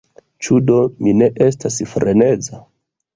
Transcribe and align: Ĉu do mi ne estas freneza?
Ĉu 0.45 0.55
do 0.69 0.77
mi 1.07 1.13
ne 1.19 1.27
estas 1.49 1.77
freneza? 1.91 2.63